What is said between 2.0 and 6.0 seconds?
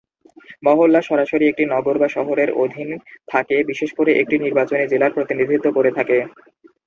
বা শহরের অধীন থাকে, বিশেষ করে একটি নির্বাচনী জেলার প্রতিনিধিত্ব করে